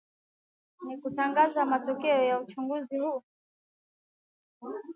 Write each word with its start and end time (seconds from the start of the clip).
ni 0.87 0.95
kutangaza 1.01 1.65
matokeo 1.65 2.23
ya 2.23 2.39
uchaguzi 2.41 2.99
huu 2.99 3.23